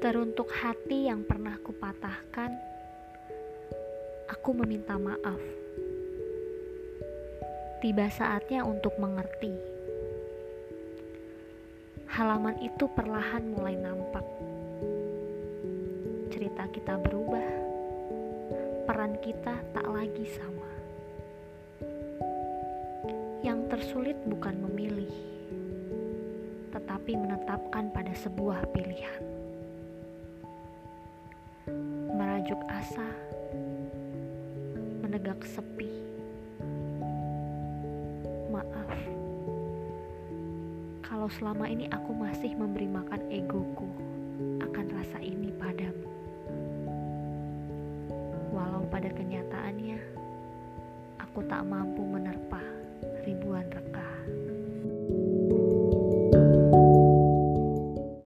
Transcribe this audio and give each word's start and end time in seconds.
Teruntuk 0.00 0.48
hati 0.48 1.12
yang 1.12 1.28
pernah 1.28 1.60
kupatahkan, 1.60 2.56
aku 4.32 4.56
meminta 4.56 4.96
maaf. 4.96 5.36
Tiba 7.84 8.08
saatnya 8.08 8.64
untuk 8.64 8.96
mengerti. 8.96 9.52
Halaman 12.16 12.64
itu 12.64 12.88
perlahan 12.88 13.44
mulai 13.52 13.76
nampak. 13.76 14.24
Cerita 16.32 16.64
kita 16.72 16.96
berubah. 16.96 17.48
Peran 18.88 19.20
kita 19.20 19.52
tak 19.76 19.84
lagi 19.84 20.24
sama. 20.32 20.70
Yang 23.44 23.60
tersulit 23.68 24.16
bukan 24.24 24.64
memilih, 24.64 25.12
tetapi 26.72 27.20
menetapkan 27.20 27.92
pada 27.92 28.16
sebuah 28.16 28.64
pilihan. 28.72 29.39
Merajuk 32.10 32.58
asa, 32.66 33.06
menegak 34.98 35.38
sepi. 35.46 36.02
Maaf, 38.50 38.90
kalau 41.06 41.30
selama 41.30 41.70
ini 41.70 41.86
aku 41.94 42.10
masih 42.10 42.58
memberi 42.58 42.90
makan 42.90 43.22
egoku 43.30 43.86
akan 44.58 44.86
rasa 44.98 45.22
ini 45.22 45.54
padamu. 45.54 46.10
Walau 48.50 48.82
pada 48.90 49.06
kenyataannya, 49.14 50.02
aku 51.22 51.46
tak 51.46 51.62
mampu 51.62 52.02
menerpa 52.02 52.49